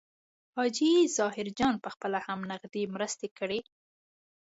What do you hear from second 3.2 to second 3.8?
کړي.